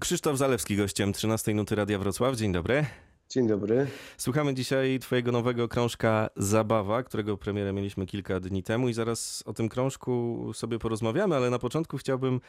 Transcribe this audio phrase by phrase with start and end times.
[0.00, 2.36] Krzysztof Zalewski gościem 13 Nuty Radia Wrocław.
[2.36, 2.86] Dzień dobry.
[3.28, 3.86] Dzień dobry.
[4.16, 9.52] Słuchamy dzisiaj twojego nowego krążka Zabawa, którego premierę mieliśmy kilka dni temu i zaraz o
[9.52, 12.40] tym krążku sobie porozmawiamy, ale na początku chciałbym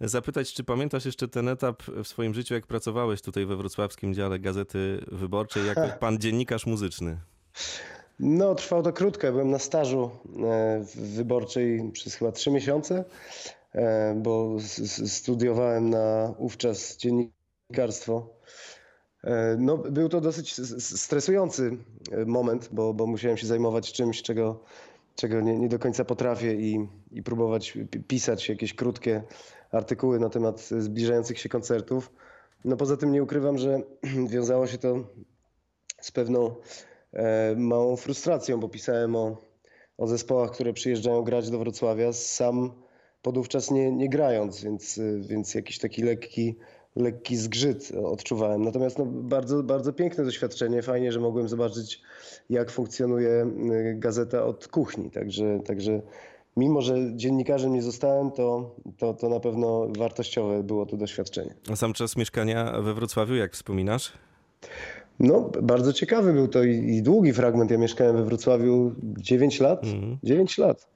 [0.00, 4.38] zapytać, czy pamiętasz jeszcze ten etap w swoim życiu, jak pracowałeś tutaj we wrocławskim dziale
[4.38, 7.18] Gazety Wyborczej jako pan dziennikarz muzyczny?
[8.18, 9.32] No, trwało to krótko.
[9.32, 10.10] Byłem na stażu
[10.42, 13.04] e, wyborczej przez chyba trzy miesiące,
[14.16, 18.28] bo s- s- studiowałem na ówczas dziennikarstwo.
[19.24, 20.54] E, No, był to dosyć
[20.96, 21.76] stresujący
[22.12, 24.64] e, moment, bo, bo musiałem się zajmować czymś, czego,
[25.16, 29.22] czego nie, nie do końca potrafię i, i próbować pi- pisać jakieś krótkie
[29.72, 32.12] artykuły na temat zbliżających się koncertów.
[32.64, 33.80] No poza tym nie ukrywam, że
[34.34, 34.96] wiązało się to
[36.00, 36.54] z pewną
[37.12, 39.36] e, małą frustracją, bo pisałem o,
[39.98, 42.72] o zespołach, które przyjeżdżają grać do Wrocławia, sam
[43.22, 46.56] podówczas nie, nie grając, więc, y, więc jakiś taki lekki,
[46.96, 48.64] lekki zgrzyt odczuwałem.
[48.64, 50.82] Natomiast no, bardzo, bardzo piękne doświadczenie.
[50.82, 52.02] Fajnie, że mogłem zobaczyć,
[52.50, 55.10] jak funkcjonuje y, gazeta od kuchni.
[55.10, 56.02] Także, także
[56.56, 61.54] mimo, że dziennikarzem nie zostałem, to, to, to na pewno wartościowe było to doświadczenie.
[61.72, 64.12] A sam czas mieszkania we Wrocławiu, jak wspominasz?
[65.20, 67.70] No, bardzo ciekawy był to i, i długi fragment.
[67.70, 69.82] Ja mieszkałem we Wrocławiu 9 lat.
[70.22, 70.86] 9 lat.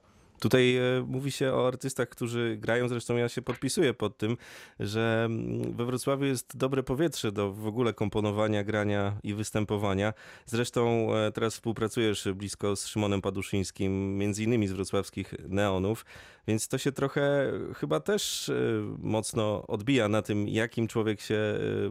[0.45, 4.37] Tutaj e, mówi się o artystach, którzy grają, zresztą ja się podpisuję pod tym,
[4.79, 10.13] że mm, we Wrocławiu jest dobre powietrze do w ogóle komponowania, grania i występowania.
[10.45, 16.05] Zresztą e, teraz współpracujesz blisko z Szymonem Paduszyńskim, między innymi z wrocławskich Neonów,
[16.47, 18.53] więc to się trochę chyba też e,
[18.99, 21.35] mocno odbija na tym, jakim człowiek się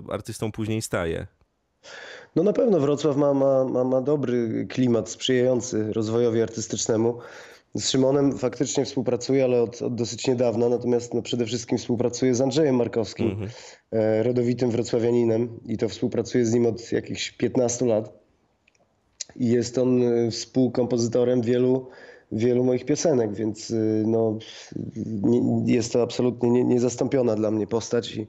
[0.08, 1.27] e, artystą później staje.
[2.36, 7.20] No na pewno Wrocław ma, ma, ma, ma dobry klimat sprzyjający rozwojowi artystycznemu.
[7.75, 12.41] Z Szymonem faktycznie współpracuję, ale od, od dosyć niedawna, natomiast no przede wszystkim współpracuję z
[12.41, 13.47] Andrzejem Markowskim,
[13.92, 18.12] e, rodowitym wrocławianinem i to współpracuję z nim od jakichś 15 lat.
[19.36, 21.86] I jest on e, współkompozytorem wielu,
[22.32, 23.75] wielu moich piosenek, więc e,
[24.06, 24.38] no,
[25.22, 28.27] nie, jest to absolutnie nie, niezastąpiona dla mnie postać i,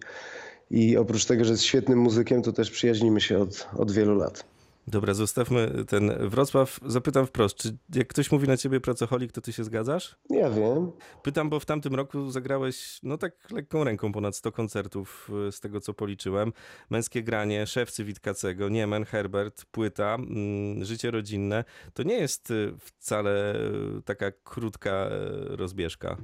[0.71, 4.54] i oprócz tego, że jest świetnym muzykiem, to też przyjaźnimy się od, od wielu lat.
[4.87, 6.79] Dobra, zostawmy ten Wrocław.
[6.85, 10.15] Zapytam wprost, czy jak ktoś mówi na ciebie pracoholik, to ty się zgadzasz?
[10.29, 10.91] Ja wiem.
[11.23, 15.59] Pytam, bo w tamtym roku zagrałeś, no tak lekką ręką, ponad 100 koncertów, y, z
[15.59, 16.53] tego co policzyłem.
[16.89, 21.63] Męskie granie, Szewcy Witkacego, Niemen, Herbert, Płyta, mm, Życie rodzinne.
[21.93, 25.09] To nie jest y, wcale y, taka krótka
[25.49, 26.17] rozbieżka.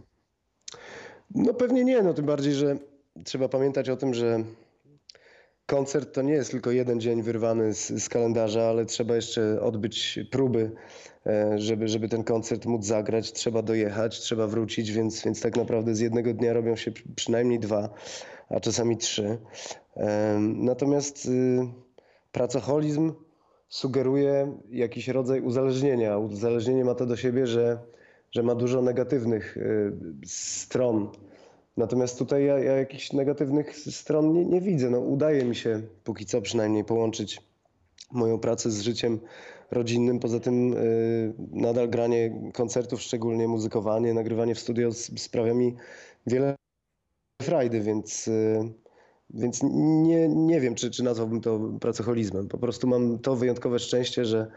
[1.35, 2.77] No pewnie nie, no tym bardziej, że
[3.25, 4.43] trzeba pamiętać o tym, że
[5.65, 10.19] koncert to nie jest tylko jeden dzień wyrwany z, z kalendarza, ale trzeba jeszcze odbyć
[10.31, 10.71] próby,
[11.25, 13.31] e, żeby, żeby ten koncert móc zagrać.
[13.31, 17.59] Trzeba dojechać, trzeba wrócić, więc, więc tak naprawdę z jednego dnia robią się przy- przynajmniej
[17.59, 17.89] dwa,
[18.49, 19.37] a czasami trzy.
[19.95, 21.59] Em, Natomiast y,
[22.31, 23.13] pracoholizm
[23.69, 26.17] sugeruje jakiś rodzaj uzależnienia.
[26.17, 27.79] Uzależnienie ma to do siebie, że,
[28.31, 29.91] że ma dużo negatywnych y,
[30.25, 31.09] stron.
[31.81, 34.89] Natomiast tutaj ja, ja jakichś negatywnych stron nie, nie widzę.
[34.89, 37.41] No, udaje mi się póki co przynajmniej połączyć
[38.11, 39.19] moją pracę z życiem
[39.71, 40.19] rodzinnym.
[40.19, 45.75] Poza tym y, nadal granie koncertów, szczególnie muzykowanie, nagrywanie w studio sprawia mi
[46.27, 46.55] wiele
[47.41, 48.73] frajdy, więc, y,
[49.29, 49.59] więc
[50.03, 52.47] nie, nie wiem, czy, czy nazwałbym to pracoholizmem.
[52.47, 54.51] Po prostu mam to wyjątkowe szczęście, że,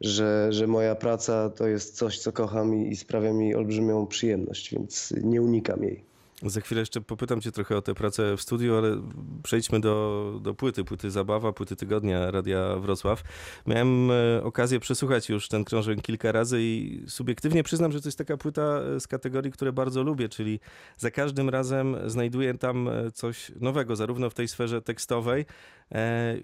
[0.00, 4.74] że, że moja praca to jest coś, co kocham i, i sprawia mi olbrzymią przyjemność,
[4.74, 6.11] więc nie unikam jej.
[6.42, 9.02] Za chwilę jeszcze popytam cię trochę o tę pracę w studiu, ale
[9.42, 13.22] przejdźmy do, do płyty, płyty Zabawa, płyty Tygodnia Radia Wrocław.
[13.66, 18.18] Miałem e, okazję przesłuchać już ten krążek kilka razy i subiektywnie przyznam, że to jest
[18.18, 20.60] taka płyta e, z kategorii, które bardzo lubię, czyli
[20.96, 25.44] za każdym razem znajduję tam e, coś nowego, zarówno w tej sferze tekstowej,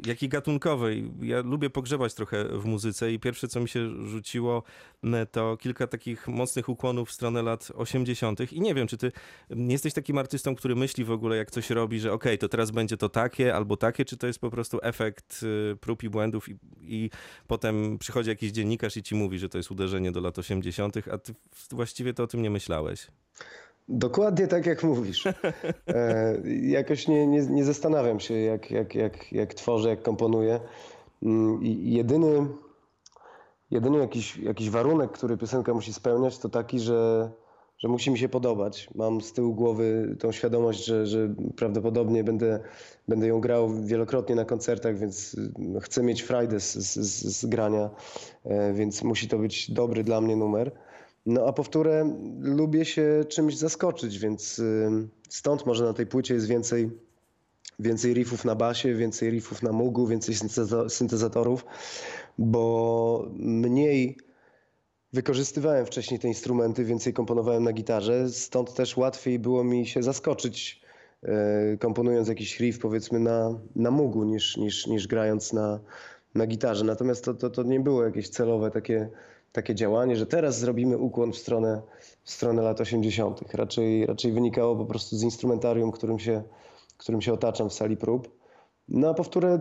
[0.07, 1.11] jak i gatunkowej.
[1.23, 4.63] Ja lubię pogrzebać trochę w muzyce i pierwsze, co mi się rzuciło,
[5.33, 8.53] to kilka takich mocnych ukłonów w stronę lat 80.
[8.53, 9.13] I nie wiem, czy ty
[9.51, 12.71] m, jesteś takim artystą, który myśli w ogóle, jak coś robi, że okej, to teraz
[12.71, 16.49] będzie to takie albo takie, czy to jest po prostu efekt y, prób i błędów
[16.49, 17.11] i, i
[17.47, 21.19] potem przychodzi jakiś dziennikarz i ci mówi, że to jest uderzenie do lat 80., a
[21.19, 21.35] ty
[21.71, 23.07] właściwie to o tym nie myślałeś.
[23.89, 25.25] Dokładnie tak jak mówisz.
[25.89, 30.61] E, jakoś nie, nie, nie zastanawiam się, jak, jak, jak, jak tworzę, jak komponuję.
[31.23, 32.47] Mm, I jedyny,
[33.71, 37.31] jedyny jakiś, jakiś warunek, który piosenka musi spełniać, to taki, że,
[37.79, 38.89] że musi mi się podobać.
[38.95, 42.61] Mam z tyłu głowy tą świadomość, że, że prawdopodobnie będę,
[43.09, 46.97] będę ją grał wielokrotnie na koncertach, więc y, chcę mieć frajdę z, z,
[47.39, 47.91] z, grania,
[48.45, 50.73] e, więc musi to być dobry dla mnie numer.
[51.27, 54.91] No a powtórę, lubię się czymś zaskoczyć, więc y,
[55.29, 56.91] stąd może na tej płycie jest więcej
[57.79, 60.35] więcej riffów na basie, więcej riffów na mugu, więcej
[60.89, 61.65] syntezatorów,
[62.39, 64.17] bo mniej
[65.13, 70.83] wykorzystywałem wcześniej te instrumenty, więcej komponowałem na gitarze, stąd też łatwiej było mi się zaskoczyć
[71.23, 75.81] e, komponując jakiś riff powiedzmy na, na mugu niż, niż, niż grając na,
[76.35, 76.85] na gitarze.
[76.85, 79.09] Natomiast to, to, to nie było jakieś celowe takie,
[79.53, 81.83] takie działanie, że teraz zrobimy ukłon w stronę,
[82.25, 83.55] w stronę lat 80.
[83.55, 86.43] Raczej, raczej wynikało po prostu z instrumentarium, którym się,
[86.97, 88.38] którym się otaczam w sali prób.
[88.89, 89.59] No a powtórę,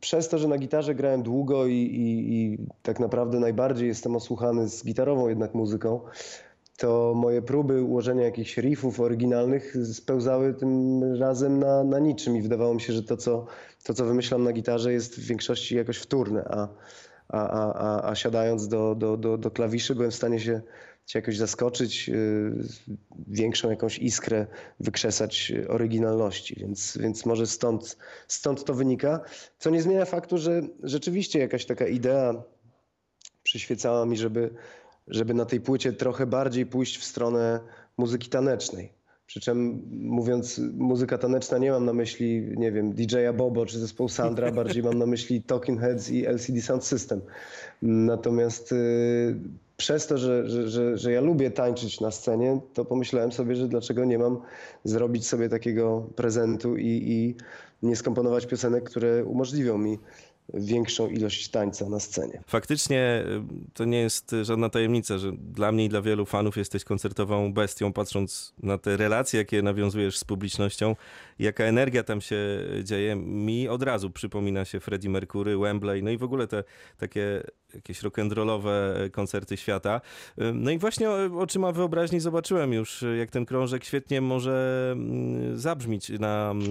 [0.00, 4.68] przez to, że na gitarze grałem długo i, i, i tak naprawdę najbardziej jestem osłuchany
[4.68, 6.00] z gitarową jednak muzyką,
[6.76, 12.74] to moje próby ułożenia jakichś riffów oryginalnych spełzały tym razem na, na niczym i wydawało
[12.74, 13.46] mi się, że to co,
[13.84, 16.68] to, co wymyślam na gitarze jest w większości jakoś wtórne, a,
[17.28, 20.60] a, a, a, siadając do, do, do, do klawiszy byłem w stanie się,
[21.06, 22.52] się jakoś zaskoczyć, yy,
[23.28, 24.46] większą jakąś iskrę
[24.80, 27.98] wykrzesać oryginalności, więc, więc może stąd,
[28.28, 29.20] stąd to wynika,
[29.58, 32.42] co nie zmienia faktu, że rzeczywiście jakaś taka idea
[33.42, 34.50] przyświecała mi, żeby
[35.08, 37.60] żeby na tej płycie trochę bardziej pójść w stronę
[37.98, 38.92] muzyki tanecznej.
[39.26, 44.08] Przy czym mówiąc muzyka taneczna nie mam na myśli, nie wiem, DJ-a Bobo czy zespoł
[44.08, 47.20] Sandra, bardziej mam na myśli Talking Heads i LCD Sound System.
[47.82, 49.36] Natomiast y,
[49.76, 53.68] przez to, że, że, że, że ja lubię tańczyć na scenie, to pomyślałem sobie, że
[53.68, 54.40] dlaczego nie mam
[54.84, 57.36] zrobić sobie takiego prezentu i, i
[57.82, 59.98] nie skomponować piosenek, które umożliwią mi
[60.54, 62.42] większą ilość tańca na scenie.
[62.46, 66.84] Faktycznie y, to nie jest żadna tajemnica, że dla mnie i dla wielu fanów jesteś
[66.84, 70.96] koncertową bestią, patrząc na te relacje, jakie nawiązujesz z publicznością,
[71.38, 72.36] jaka energia tam się
[72.84, 73.16] dzieje.
[73.16, 76.64] Mi od razu przypomina się Freddie Mercury, Wembley, no i w ogóle te
[76.98, 77.42] takie
[77.76, 78.70] jakieś rock'n'rollowe
[79.10, 80.00] koncerty świata.
[80.54, 86.50] No i właśnie oczyma wyobraźni zobaczyłem już, jak ten krążek świetnie może mm, zabrzmić na
[86.50, 86.70] mm,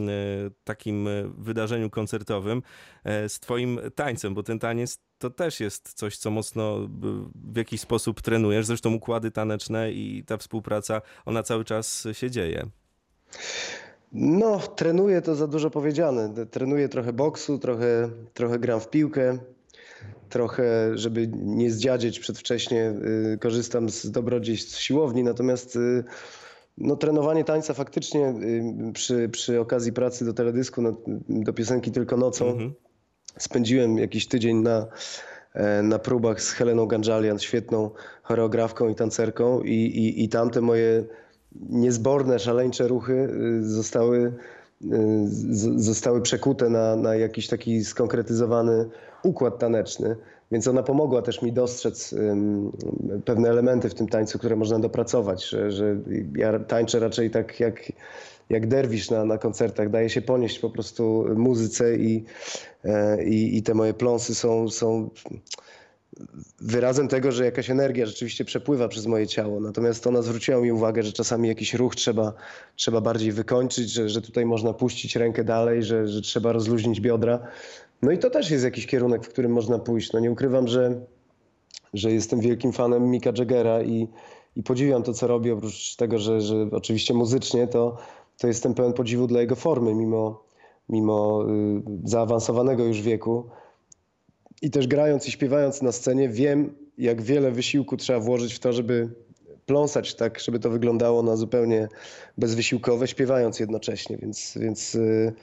[0.64, 1.08] takim
[1.38, 2.62] wydarzeniu koncertowym
[3.04, 6.90] e, z twoim tańcem, bo ten taniec to też jest coś, co mocno
[7.36, 8.66] w jakiś sposób trenujesz.
[8.66, 12.66] Zresztą układy taneczne i ta współpraca, ona cały czas się dzieje.
[14.12, 16.46] No, trenuję to za dużo powiedziane.
[16.52, 19.38] Trenuję trochę boksu, trochę, trochę gram w piłkę,
[20.30, 22.94] trochę, żeby nie zdziadzieć przedwcześnie,
[23.34, 26.04] y, korzystam z dobrodziejstw siłowni, natomiast y,
[26.78, 30.98] no, trenowanie tańca faktycznie y, przy, przy okazji pracy do teledysku, no,
[31.30, 32.74] do piosenki Tylko nocą, mhm.
[33.38, 34.88] Spędziłem jakiś tydzień na,
[35.54, 37.92] e, na próbach z Heleną Ganżalian, świetną
[38.24, 41.04] choreografką i tancerką i, i, i tamte moje
[41.70, 43.30] niezborne, szaleńcze ruchy
[43.62, 44.34] zostały,
[45.76, 48.90] zostały przekute na, na jakiś taki skonkretyzowany
[49.26, 50.16] układ taneczny.
[50.52, 52.16] Więc ona pomogła też mi dostrzec
[53.26, 55.98] pewne elementy w tym tańcu, które można dopracować, że, że
[56.36, 57.92] ja tańczę raczej tak jak,
[58.50, 62.26] jak derwisz na, na koncertach, daje się ponieść po prostu muzyce i,
[62.84, 65.10] e, i, i te moje pląsy są, są
[66.62, 69.60] wyrazem tego, że jakaś energia rzeczywiście przepływa przez moje ciało.
[69.60, 72.34] Natomiast ona zwróciła mi uwagę, że czasami jakiś ruch trzeba,
[72.76, 77.48] trzeba bardziej wykończyć, że, że tutaj można puścić rękę dalej, że, że trzeba rozluźnić biodra.
[78.02, 80.14] No i to też jest jakiś kierunek, w którym można pójść.
[80.14, 81.02] No nie ukrywam, że,
[81.94, 84.08] że jestem wielkim fanem Mika Jaggera i,
[84.56, 87.98] i podziwiam to, co robi, oprócz tego, że, że oczywiście muzycznie, to,
[88.38, 90.44] to jestem pełen podziwu dla jego formy, mimo,
[90.90, 93.50] mimo y, zaawansowanego już wieku.
[94.62, 98.74] I też grając i śpiewając na scenie, wiem, jak wiele wysiłku trzeba włożyć w to,
[98.74, 99.10] żeby
[99.66, 101.88] pląsać tak, żeby to wyglądało na zupełnie
[102.38, 104.18] bezwysiłkowe, śpiewając jednocześnie.
[104.18, 105.34] Więc, więc y,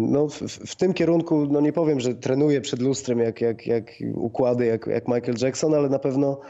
[0.00, 3.84] no, w, w, tym kierunku no nie powiem, że trenuję przed lustrem jak, jak, jak
[4.14, 6.40] układy, jak, jak Michael Jackson, ale na pewno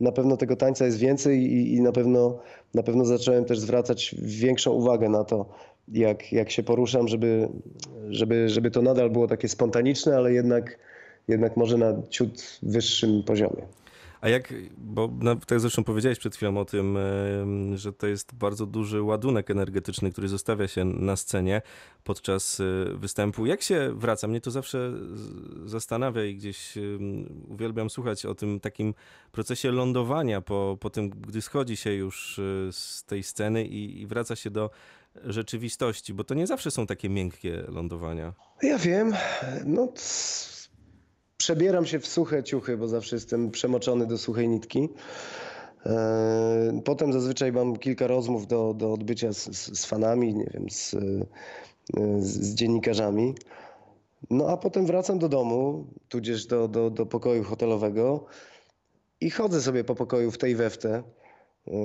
[0.00, 2.38] na pewno tego tańca jest więcej i, i na, pewno,
[2.74, 5.46] na pewno zacząłem też zwracać większą uwagę na to,
[5.88, 7.48] jak, jak się poruszam, żeby,
[8.10, 10.78] żeby, żeby to nadal było takie spontaniczne, ale jednak,
[11.28, 13.62] jednak może na ciut wyższym poziomie.
[14.20, 15.10] A jak, bo
[15.46, 16.98] tak zresztą powiedziałeś przed chwilą o tym,
[17.74, 21.62] że to jest bardzo duży ładunek energetyczny, który zostawia się na scenie
[22.04, 23.46] podczas y, występu.
[23.46, 24.28] Jak się wraca?
[24.28, 24.92] Mnie to zawsze
[25.64, 26.74] zastanawia i gdzieś
[27.48, 28.94] uwielbiam słuchać o tym takim
[29.32, 34.06] procesie lądowania po, po tym, gdy schodzi się już y, z tej sceny i, i
[34.06, 34.70] wraca się do
[35.24, 38.32] rzeczywistości, bo to nie zawsze są takie miękkie lądowania.
[38.62, 39.12] Ja wiem.
[39.64, 39.92] No,
[41.40, 44.88] przebieram się w suche ciuchy, bo zawsze jestem przemoczony do suchej nitki.
[45.86, 50.96] E, potem zazwyczaj mam kilka rozmów do, do odbycia z, z fanami, nie wiem, z,
[52.18, 53.34] z dziennikarzami.
[54.30, 58.26] No a potem wracam do domu, tudzież do, do, do pokoju hotelowego
[59.20, 61.02] i chodzę sobie po pokoju w tej we w te.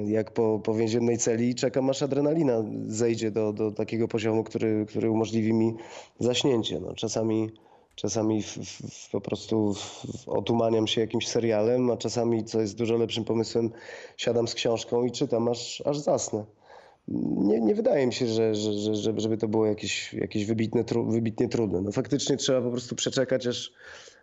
[0.05, 4.85] jak po, po więziennej celi i czekam aż adrenalina zejdzie do, do takiego poziomu, który,
[4.85, 5.75] który umożliwi mi
[6.19, 6.79] zaśnięcie.
[6.79, 7.51] No, czasami
[7.95, 12.97] czasami w, w, po prostu w, otumaniam się jakimś serialem, a czasami, co jest dużo
[12.97, 13.71] lepszym pomysłem,
[14.17, 16.45] siadam z książką i czytam, aż, aż zasnę.
[17.37, 21.05] Nie, nie wydaje mi się, że, że, że, żeby to było jakieś, jakieś wybitne, tru,
[21.05, 21.81] wybitnie trudne.
[21.81, 23.73] No, faktycznie trzeba po prostu przeczekać, aż,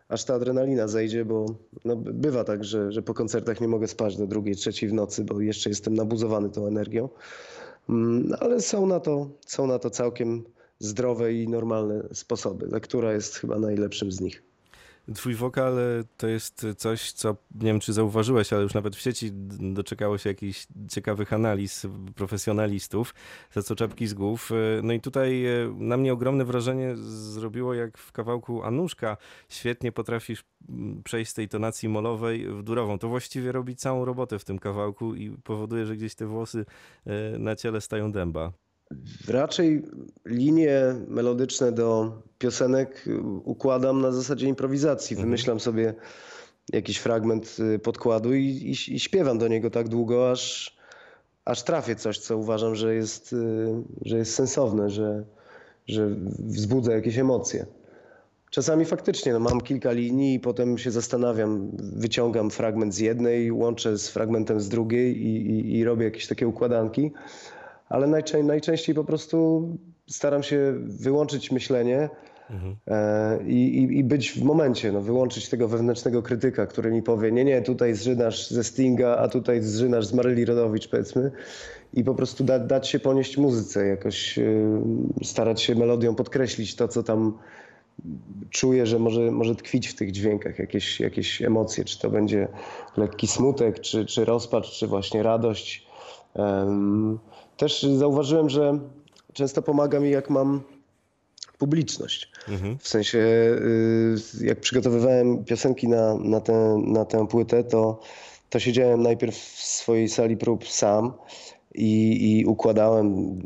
[0.09, 1.47] aż ta adrenalina zejdzie, bo
[1.85, 5.25] no, bywa tak, że, że po koncertach nie mogę spać do drugiej, trzeciej w nocy,
[5.25, 7.09] bo jeszcze jestem nabuzowany tą energią.
[7.89, 10.45] Mm, ale są na to, są na to całkiem
[10.83, 12.67] zdrowe i normalne sposoby.
[12.67, 14.43] Lektura jest chyba najlepszym z nich.
[15.15, 19.01] Twój wokal e, to jest coś, co nie wiem, czy zauważyłeś, ale już nawet w
[19.01, 23.15] sieci doczekało się jakichś ciekawych analiz profesjonalistów,
[23.53, 24.51] za co czapki z głów.
[24.53, 29.17] E, no i tutaj e, na mnie ogromne wrażenie zrobiło, jak w kawałku Anuszka
[29.49, 30.45] świetnie potrafisz
[31.05, 32.99] przejść z tej tonacji molowej w durową.
[32.99, 36.65] To właściwie robi całą robotę w tym kawałku i powoduje, że gdzieś te włosy
[37.39, 38.53] na ciele stają dęba.
[39.29, 39.83] Raczej
[40.27, 43.09] linie melodyczne do piosenek
[43.45, 45.15] układam na zasadzie improwizacji.
[45.15, 45.29] Mhm.
[45.29, 45.95] Wymyślam sobie
[46.73, 50.77] jakiś fragment y, podkładu i, i, i, śpiewam do niego tak długo, aż,
[51.45, 53.37] aż trafię coś, co uważam, że jest, y,
[54.05, 55.25] że jest sensowne, że,
[55.87, 56.09] że
[56.39, 57.67] wzbudza jakieś emocje.
[58.51, 63.99] Czasami faktycznie no, mam kilka linii i potem się zastanawiam, wyciągam fragment z jednej, łączę
[63.99, 67.13] z fragmentem z drugiej i, i, i robię jakieś takie układanki
[67.93, 69.69] ale najczę najczęściej po prostu
[70.07, 72.09] staram się wyłączyć myślenie
[72.51, 72.77] mhm.
[72.87, 77.45] e, i, i, być w momencie, no, wyłączyć tego wewnętrznego krytyka, który mi powie, nie,
[77.45, 81.31] nie, tutaj zżynasz ze Stinga, a tutaj zżynasz z Maryli Rodowicz, powiedzmy,
[81.95, 84.43] i po prostu da, dać się ponieść muzyce, jakoś e,
[85.23, 87.39] starać się melodią podkreślić to, co tam
[88.51, 92.49] czuję, że może, może tkwić w tych dźwiękach jakieś, jakieś emocje, czy to będzie
[92.97, 95.87] lekki smutek, czy, czy rozpacz, czy właśnie radość.
[96.35, 97.19] Um,
[97.57, 98.79] też zauważyłem, że
[99.33, 100.61] często pomaga mi, jak mam
[101.59, 102.33] publiczność.
[102.49, 102.79] Mhm.
[102.79, 108.01] W sensie, y, jak przygotowywałem piosenki na, na, tę, na tę płytę, to,
[108.51, 111.13] to siedziałem najpierw w swojej sali prób sam
[111.75, 113.39] i, i układałem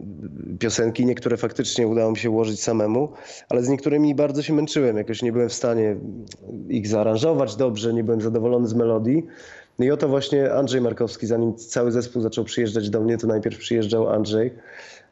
[0.58, 1.06] piosenki.
[1.06, 3.08] Niektóre faktycznie udało mi się ułożyć samemu,
[3.48, 4.96] ale z niektórymi bardzo się męczyłem.
[4.96, 5.96] Jakoś nie byłem w stanie
[6.68, 9.26] ich zaaranżować dobrze, nie byłem zadowolony z melodii.
[9.78, 13.58] No i oto właśnie Andrzej Markowski, zanim cały zespół zaczął przyjeżdżać do mnie, to najpierw
[13.58, 14.54] przyjeżdżał Andrzej.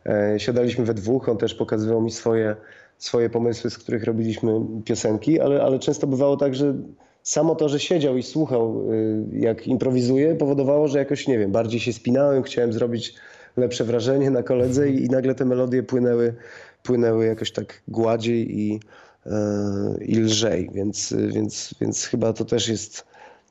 [0.06, 2.56] E, siadaliśmy we dwóch, on też pokazywał mi swoje,
[2.98, 6.74] swoje pomysły, z których robiliśmy piosenki, ale, ale często bywało tak, że
[7.24, 11.80] samo to, że siedział i słuchał, y, jak improwizuje, powodowało, że jakoś, nie wiem, bardziej
[11.80, 13.14] się spinałem, chciałem zrobić
[13.56, 16.34] lepsze wrażenie na koledze i, i nagle te melodie płynęły,
[16.82, 18.80] płynęły jakoś tak gładziej i,
[19.26, 23.04] yy, i lżej, więc, więc, więc chyba to też jest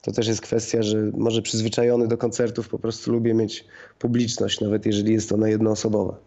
[0.04, 3.66] to też jest kwestia, że może przyzwyczajony do koncertów po prostu lubię mieć
[4.00, 6.18] publiczność, nawet jeżeli jest ona jednoosobowa.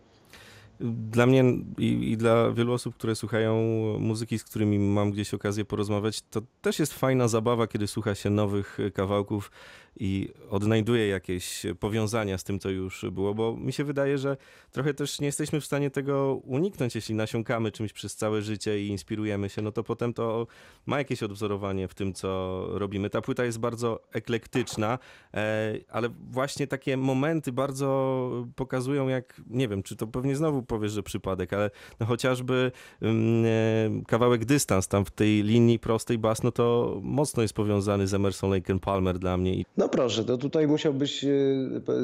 [1.11, 1.45] Dla mnie
[1.79, 3.63] i, i, dla wielu osób, które słuchają
[3.99, 8.31] muzyki, z którymi mam gdzieś okazję porozmawiać, to też jest fajna zabawa, kiedy słucha się
[8.31, 9.51] nowych kawałków
[10.01, 14.37] i odnajduje jakieś powiązania z tym, co już było, bo mi się wydaje, że
[14.73, 18.89] trochę też nie jesteśmy w stanie tego uniknąć, jeśli nasiąkamy czymś przez całe życie i
[18.89, 20.47] inspirujemy się, no to potem to
[20.87, 23.11] ma jakieś odwzorowanie w tym, co robimy.
[23.11, 24.99] Ta płyta jest bardzo eklektyczna,
[25.35, 30.93] e, ale właśnie takie momenty bardzo pokazują, jak, nie wiem, czy to pewnie znowu powiesz,
[30.93, 32.73] że przypadek, ale no chociażby
[33.03, 38.07] mm, e, kawałek dystans tam w tej linii prostej bas, no to mocno jest powiązany
[38.07, 39.63] z Emerson Lake Palmer dla mnie.
[39.77, 41.29] No no proszę, to tutaj musiałbyś e,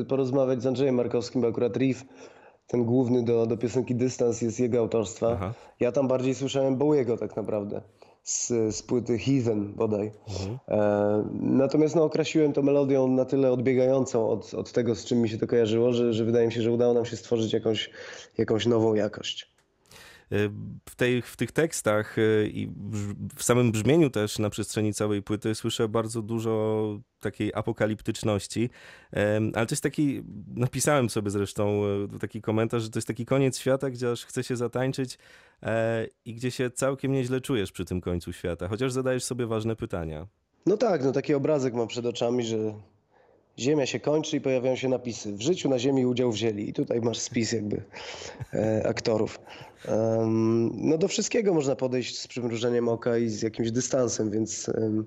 [0.09, 2.05] porozmawiać z Andrzejem Markowskim, bo akurat riff,
[2.67, 5.31] ten główny do, do piosenki Dystans jest jego autorstwa.
[5.33, 5.55] Aha.
[5.81, 7.83] Ja tam bardziej słyszałem Bowiego tak naprawdę.
[8.23, 10.13] Z, z płyty Heathen bodaj.
[10.29, 10.59] Mhm.
[10.69, 15.29] E, natomiast no, okrasiłem to melodią na tyle odbiegającą od, od tego, z czym mi
[15.29, 17.91] się to kojarzyło, że, że wydaje mi się, że udało nam się stworzyć jakąś,
[18.39, 19.52] jakąś nową jakość.
[20.33, 20.51] Y,
[20.89, 22.69] w, tej, w tych tekstach y, i
[23.37, 28.71] w samym brzmieniu też na przestrzeni całej płyty słyszę bardzo dużo takiej apokaliptyczności,
[29.55, 30.23] ale to jest taki,
[30.55, 31.83] napisałem sobie zresztą
[32.15, 35.19] y, taki komentarz, że to jest taki koniec świata, gdzie aż chce się zatańczyć
[35.63, 39.77] e, i gdzie się całkiem nieźle czujesz przy tym końcu świata, chociaż zadajesz sobie ważne
[39.77, 40.27] pytania.
[40.67, 42.75] No tak, no taki obrazek mam przed oczami, że
[43.59, 45.33] Ziemia się kończy i pojawiają się napisy.
[45.33, 46.69] W życiu na Ziemi udział wzięli.
[46.69, 47.83] I tutaj masz spis jakby
[48.55, 49.41] e, aktorów.
[49.89, 55.07] Um, no do wszystkiego można podejść z przymrużeniem oka i z jakimś dystansem, więc um,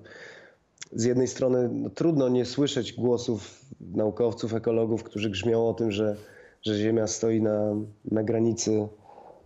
[0.92, 6.16] z jednej strony no, trudno nie słyszeć głosów naukowców, ekologów, którzy grzmią o tym, że,
[6.62, 7.74] że Ziemia stoi na,
[8.04, 8.88] na granicy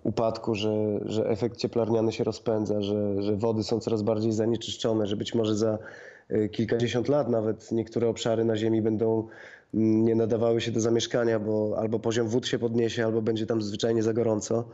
[0.04, 5.16] upadku, że, że efekt cieplarniany się rozpędza, że, że wody są coraz bardziej zanieczyszczone, że
[5.16, 5.78] być może za
[6.32, 9.28] Y, kilkadziesiąt lat nawet niektóre obszary na Ziemi będą
[9.74, 14.02] nie nadawały się do zamieszkania, bo albo poziom wód się podniesie, albo będzie tam zwyczajnie
[14.02, 14.68] za gorąco.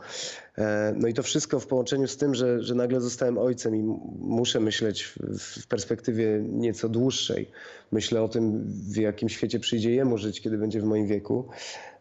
[0.57, 3.83] E, no i to wszystko w połączeniu z tym, że, że nagle zostałem ojcem i
[4.19, 7.51] muszę myśleć w, perspektywie nieco dłuższej.
[7.91, 11.47] Myślę o tym, w jakim świecie przyjdzie jemu żyć, kiedy będzie w moim wieku.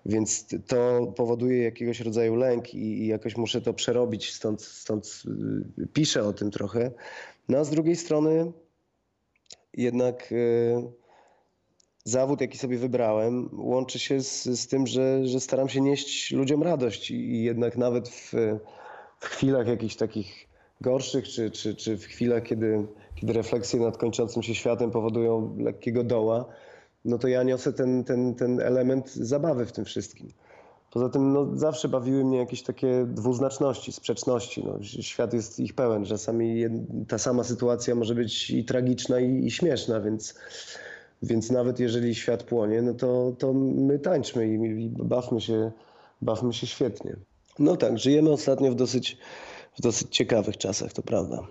[0.07, 5.23] Więc to powoduje jakiegoś rodzaju lęk i, i jakoś muszę to przerobić, stąd, stąd
[5.79, 6.91] y, piszę o tym trochę.
[7.49, 8.53] No a z drugiej strony
[9.75, 11.06] jednak y,
[12.07, 16.63] zawód, jaki sobie wybrałem, łączy się z, z tym, że, że staram się nieść ludziom
[16.63, 18.33] radość i, jednak nawet w,
[19.21, 20.49] w chwilach jakichś takich
[20.81, 26.05] gorszych, czy, czy, czy w chwilach, kiedy, kiedy refleksje nad kończącym się światem powodują lekkiego
[26.05, 26.45] doła,
[27.05, 30.29] no to ja niosę ten, ten, ten element zabawy w tym wszystkim.
[30.91, 34.65] Poza tym no, zawsze bawiły mnie jakieś takie dwuznaczności, sprzeczności.
[34.65, 36.05] No, świat jest ich pełen.
[36.05, 36.65] Czasami
[37.09, 40.35] ta sama sytuacja może być i tragiczna, i, i śmieszna, więc,
[41.23, 45.73] więc nawet jeżeli świat płonie, no to, to my tańczmy i, i bawmy, się,
[46.23, 47.17] bawmy się świetnie.
[47.59, 49.19] No tak, żyjemy ostatnio w dosyć,
[49.79, 51.47] w dosyć ciekawych czasach, to prawda.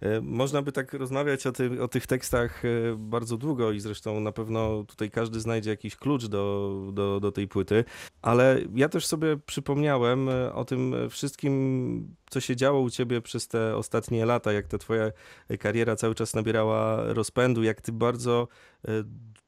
[0.00, 4.20] E, można by tak rozmawiać o, ty, o, tych tekstach e, bardzo długo i zresztą
[4.20, 7.84] na pewno tutaj każdy znajdzie jakiś klucz do, do, do tej płyty,
[8.22, 13.48] ale ja też sobie przypomniałem e, o tym wszystkim, co się działo u ciebie przez
[13.48, 15.10] te ostatnie lata, jak ta twoja
[15.58, 18.48] kariera cały czas nabierała rozpędu, jak ty bardzo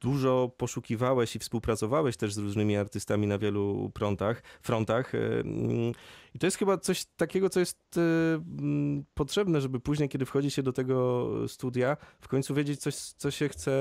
[0.01, 4.43] dużo poszukiwałeś i współpracowałeś też z różnymi artystami na wielu frontach.
[4.61, 5.15] frontach.
[5.15, 5.91] Mm,
[6.33, 10.63] I to jest chyba coś takiego, co jest mm, potrzebne, żeby później, kiedy wchodzi się
[10.63, 13.71] do tego studia, w końcu wiedzieć coś, co się chce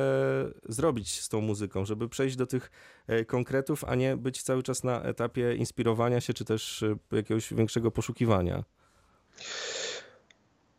[0.68, 2.70] zrobić z tą muzyką, żeby przejść do tych
[3.06, 7.54] e, konkretów, a nie być cały czas na etapie inspirowania się, czy też e, jakiegoś
[7.54, 8.64] większego poszukiwania.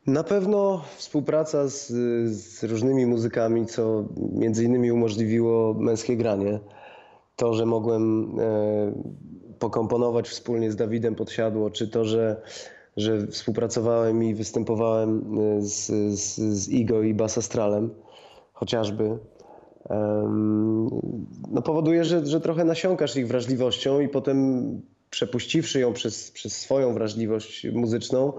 [0.09, 1.87] Na pewno współpraca z,
[2.31, 6.59] z, różnymi muzykami, co między innymi umożliwiło męskie granie.
[7.35, 8.93] To, że mogłem e,
[9.59, 12.41] pokomponować wspólnie z Dawidem Podsiadło, czy to, że,
[12.97, 15.87] że współpracowałem i występowałem e, z,
[16.19, 17.89] z, z Igo i Basastralem
[18.53, 19.17] chociażby,
[21.51, 26.93] no powoduje, że, że trochę nasiąkasz ich wrażliwością i potem przepuściwszy ją przez, przez swoją
[26.93, 28.33] wrażliwość muzyczną,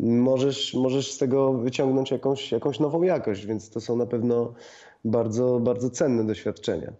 [0.00, 4.54] możesz, możesz z tego wyciągnąć jakąś, jakąś nową jakość, więc to są na pewno
[5.04, 6.92] bardzo, bardzo cenne doświadczenia.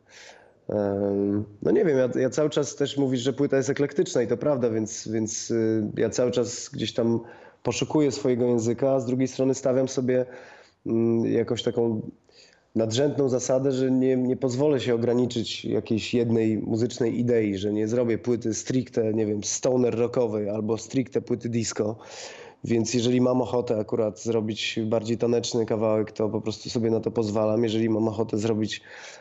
[1.63, 4.37] No nie wiem, ja, ja, cały czas też mówisz, że płyta jest eklektyczna i to
[4.37, 7.21] prawda, więc, więc y, ja cały czas gdzieś tam
[7.63, 10.27] poszukuję swojego języka, a z drugiej strony stawiam sobie
[10.87, 12.11] mm, jakąś taką
[12.75, 18.19] nadrzędną zasadę, że nie, nie pozwolę się ograniczyć jakiejś jednej muzycznej idei, że nie zrobię
[18.19, 21.97] płyty stricte, nie wiem, stoner rockowej albo stricte płyty disco,
[22.65, 27.11] więc jeżeli mam ochotę akurat zrobić bardziej taneczny kawałek, to po prostu sobie na to
[27.11, 27.63] pozwalam.
[27.63, 28.81] Jeżeli mam ochotę zrobić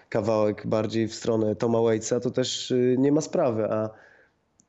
[0.09, 3.63] kawałek bardziej w stronę Toma Waitsa, to też y, nie ma sprawy.
[3.71, 3.89] A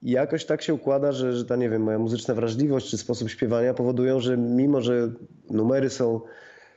[0.03, 3.75] jakoś tak się układa, że, że ta, nie wiem, moja muzyczna wrażliwość czy sposób śpiewania
[3.75, 5.13] powodują, że mimo, że
[5.51, 6.21] numery są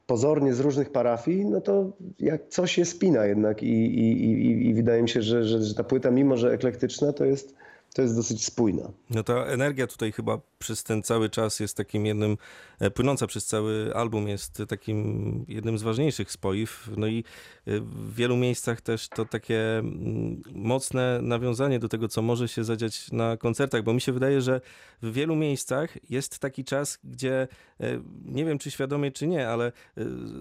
[0.05, 4.73] pozornie z różnych parafii, no to jak coś się spina jednak i, i, i, i
[4.73, 7.55] wydaje mi się, że, że, że ta płyta, mimo że eklektyczna, to jest
[7.93, 8.91] to jest dosyć spójna.
[9.09, 12.37] No ta energia tutaj chyba przez ten cały czas jest takim jednym,
[12.79, 16.89] e, płynąca przez cały album jest takim jednym z ważniejszych spoiw.
[16.97, 17.23] No i
[17.67, 22.63] e, w wielu miejscach też to takie mm, mocne nawiązanie do tego, co może się
[22.63, 24.61] zadziać na koncertach, bo mi się wydaje, że
[25.01, 27.47] w wielu miejscach jest taki czas, gdzie
[27.79, 29.71] e, nie wiem, czy świadomie, czy nie, ale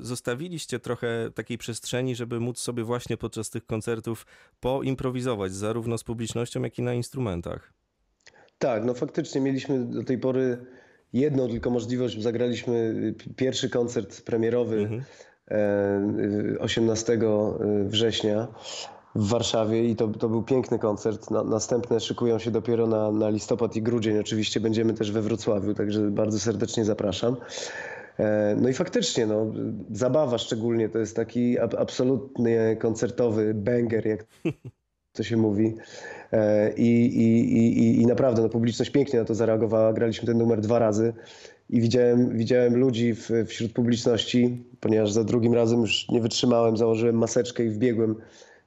[0.01, 4.27] zostawiliście trochę takiej przestrzeni, żeby móc sobie właśnie podczas tych koncertów
[4.61, 7.42] poimprowizować, zarówno z publicznością, jak i na instrumentach.
[8.59, 10.59] Tak, no faktycznie mieliśmy do tej pory
[11.13, 12.23] jedną tylko możliwość.
[12.23, 12.95] Zagraliśmy
[13.37, 15.03] pierwszy koncert premierowy mhm.
[16.61, 18.49] 18 e, y, września
[19.15, 21.31] w Warszawie i to, to był piękny koncert.
[21.31, 24.19] Na, następne szykują się dopiero na, na listopad i grudzień.
[24.19, 27.37] Oczywiście będziemy też we Wrocławiu, także bardzo serdecznie zapraszam.
[28.19, 29.47] E, no i faktycznie, no,
[29.91, 34.25] zabawa szczególnie to jest taki absolutnie koncertowy banger, jak
[35.13, 35.75] to się mówi.
[36.33, 39.93] E, I, i, i, i naprawdę no, publiczność pięknie na to zareagowała.
[39.93, 41.13] Graliśmy ten numer dwa razy
[41.71, 47.19] i widziałem, widziałem ludzi w, wśród publiczności, ponieważ za drugim razem już nie wytrzymałem, założyłem
[47.19, 48.15] maseczkę i wbiegłem,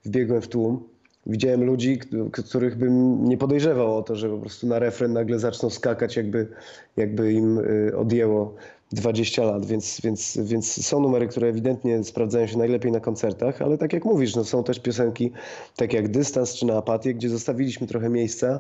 [0.06, 0.84] wbiegłem w tłum.
[1.28, 2.00] Widziałem ludzi,
[2.32, 6.48] których bym nie podejrzewał o to, że po prostu na refren nagle zaczną skakać, jakby,
[6.98, 8.56] jakby im y, odjęło
[8.92, 13.78] 20 lat, więc, więc, więc są numery, które ewidentnie sprawdzają się najlepiej na koncertach, ale
[13.78, 15.32] tak jak mówisz, no są też piosenki
[15.76, 18.60] takie jak Dystans czy Na apatię, gdzie zostawiliśmy trochę miejsca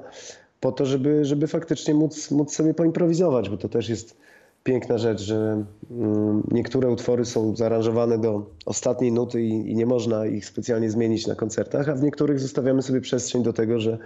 [0.60, 4.18] po to, żeby, żeby faktycznie móc, móc sobie poimprowizować, bo to też jest
[4.64, 10.26] piękna rzecz, że mm, niektóre utwory są zaaranżowane do ostatniej nuty i, i nie można
[10.26, 13.98] ich specjalnie zmienić na koncertach, a w niektórych zostawiamy sobie przestrzeń do tego, że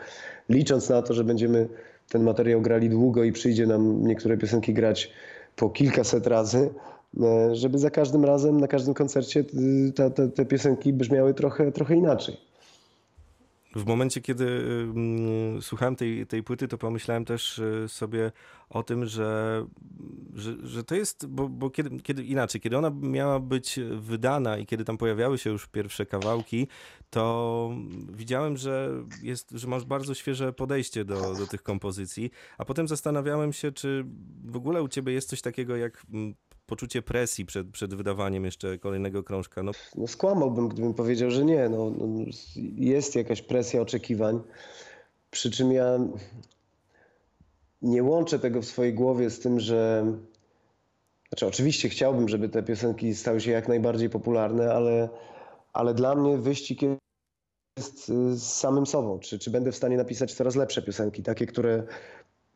[0.50, 1.68] licząc na to, że będziemy
[2.10, 5.12] ten materiał grali długo i przyjdzie nam niektóre piosenki grać
[5.56, 6.74] po kilkaset razy,
[7.22, 11.72] e, żeby za każdym razem, na każdym koncercie y, te, te, te piosenki brzmiały trochę,
[11.72, 12.49] trochę inaczej.
[13.76, 18.32] W momencie, kiedy mm, słuchałem tej, tej płyty, to pomyślałem też y, sobie
[18.70, 19.66] o tym, że,
[20.36, 24.66] że, że to jest, bo, bo kiedy, kiedy inaczej, kiedy ona miała być wydana i
[24.66, 26.68] kiedy tam pojawiały się już pierwsze kawałki,
[27.10, 27.72] to
[28.12, 33.54] widziałem, że, jest, że masz bardzo świeże podejście do, do tych kompozycji, a potem zastanawiałem
[33.54, 34.06] się, czy
[34.46, 36.36] w ogóle u ciebie jest coś takiego jak mm,
[36.70, 39.64] poczucie presji przed, przed wydawaniem jeszcze kolejnego krążka.
[39.64, 41.70] No, No skłamałbym, gdybym powiedział, że nie.
[41.70, 42.26] No, no,
[42.76, 44.40] jest jakaś presja oczekiwań,
[45.32, 46.00] przy czym ja
[47.82, 50.06] nie łączę tego w swojej głowie z tym, że.
[51.30, 55.10] Znaczy, oczywiście chciałbym, żeby te piosenki stały się jak najbardziej popularne, ale,
[55.74, 56.82] ale dla mnie wyścig
[57.78, 59.20] jest y, z samym sobą.
[59.20, 61.84] Czy, czy będę w stanie napisać coraz lepsze piosenki, takie, które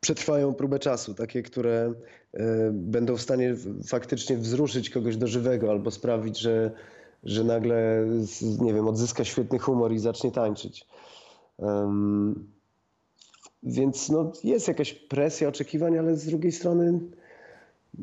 [0.04, 1.94] przetrwają próbę czasu, takie, które
[2.34, 2.40] y,
[2.72, 3.56] będą w stanie
[3.88, 6.72] faktycznie wzruszyć kogoś do żywego albo sprawić, że,
[7.24, 8.08] że nagle,
[8.62, 10.88] nie wiem, odzyska świetny humor i zacznie tańczyć.
[13.64, 17.00] Więc no, jest jakaś presja oczekiwań, ale z drugiej strony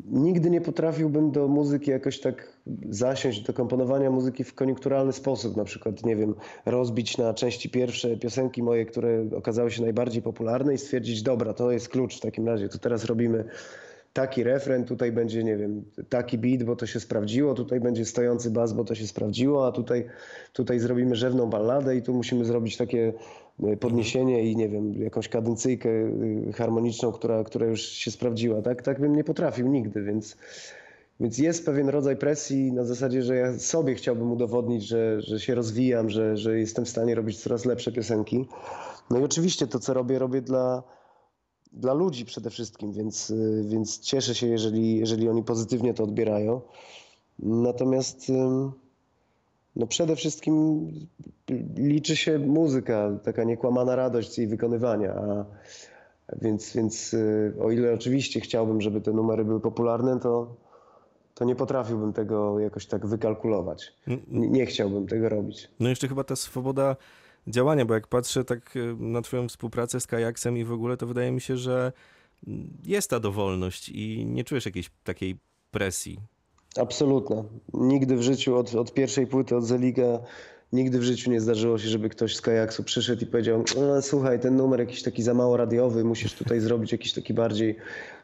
[0.05, 2.50] nigdy nie potrafiłbym do muzyki jakoś tak
[2.89, 5.57] zasiąść, do komponowania muzyki w koniunkturalny sposób.
[5.57, 10.73] Na przykład, nie wiem, rozbić na części pierwsze piosenki moje, które okazały się najbardziej popularne
[10.73, 13.45] i stwierdzić, dobra, to jest klucz w takim razie, to teraz robimy
[14.13, 18.51] taki refren, tutaj będzie, nie wiem, taki beat, bo to się sprawdziło, tutaj będzie stojący
[18.51, 20.05] bas, bo to się sprawdziło, a tutaj,
[20.53, 23.13] tutaj zrobimy rzewną balladę i tu musimy zrobić takie
[23.63, 28.61] e, podniesienie i nie wiem, jakąś kadencyjkę y, harmoniczną, która, która już się sprawdziła.
[28.61, 30.37] Tak, tak bym nie potrafił nigdy, więc,
[31.21, 35.55] więc jest pewien rodzaj presji na zasadzie, że ja sobie chciałbym udowodnić, że, że się
[35.55, 38.47] rozwijam, że, że jestem w stanie robić coraz lepsze piosenki.
[39.09, 40.83] No i oczywiście to, co robię, robię dla,
[41.73, 46.61] dla ludzi przede wszystkim, więc, y, więc cieszę się, jeżeli, jeżeli oni pozytywnie to odbierają.
[47.39, 48.31] Natomiast
[49.75, 50.87] no przede wszystkim
[51.77, 55.13] liczy się muzyka, taka niekłamana radość jej wykonywania.
[55.13, 55.45] A,
[56.41, 60.55] więc, więc y, o ile oczywiście chciałbym, żeby te numery były popularne, to,
[61.41, 63.93] to nie potrafiłbym tego jakoś tak wykalkulować.
[64.07, 65.69] Nie, nie chciałbym tego robić.
[65.79, 66.95] no jeszcze chyba ta swoboda
[67.47, 71.07] działania, bo jak patrzę tak y, na twoją współpracę z Kajaksem i w ogóle, to
[71.07, 71.91] wydaje mi się, że
[72.83, 75.35] jest ta dowolność i nie czujesz jakiejś takiej
[75.71, 76.19] presji.
[76.77, 77.43] Absolutna.
[77.73, 80.19] Nigdy w życiu, od, od pierwszej płyty, od Zeliga,
[80.73, 83.63] nigdy w życiu nie zdarzyło się, żeby ktoś z Kajaksu przyszedł i powiedział
[83.97, 87.75] "E, słuchaj, ten numer jakiś taki za mało radiowy, musisz tutaj zrobić jakiś taki bardziej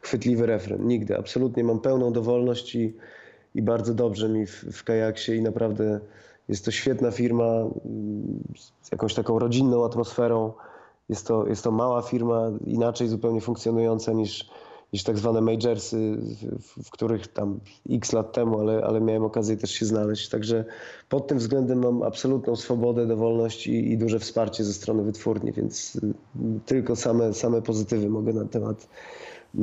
[0.02, 0.86] chwytliwy refren.
[0.86, 1.18] Nigdy.
[1.18, 2.96] Absolutnie mam pełną dowolność i,
[3.54, 6.00] i bardzo dobrze mi w, w Kajaksie i naprawdę
[6.48, 7.44] jest to świetna firma
[8.82, 10.52] z jakąś taką rodzinną atmosferą.
[11.08, 14.50] Jest to, jest to mała firma, inaczej zupełnie funkcjonująca niż,
[14.92, 16.18] niż tak zwane majorsy,
[16.84, 20.28] w, których tam x lat temu, ale, ale miałem okazję też się znaleźć.
[20.28, 20.64] Także
[21.08, 25.96] pod tym względem mam absolutną swobodę, dowolność i, i duże wsparcie ze strony wytwórni, więc
[25.96, 26.14] y,
[26.66, 28.88] tylko same, same pozytywy mogę na temat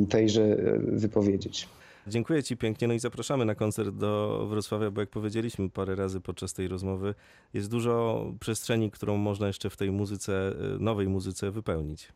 [0.10, 1.70] tejże y, wypowiedzieć.
[2.08, 6.22] Dziękuję Ci pięknie, no i zapraszamy na koncert do Wrocławia, bo jak powiedzieliśmy parę razy
[6.22, 7.14] podczas tej rozmowy,
[7.54, 12.14] jest dużo przestrzeni, którą można jeszcze w tej muzyce, y, nowej muzyce wypełnić.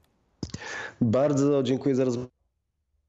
[1.02, 2.06] Bardzo dziękuję za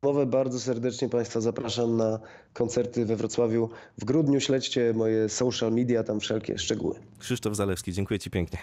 [0.02, 0.26] rozmowę.
[0.26, 2.18] Bardzo serdecznie Państwa zapraszam na
[2.52, 4.40] koncerty we Wrocławiu w grudniu.
[4.40, 6.94] Śledźcie moje social media, tam wszelkie szczegóły.
[7.18, 8.58] Krzysztof Zalewski, dziękuję Ci pięknie.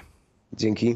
[0.54, 0.95] Dzięki.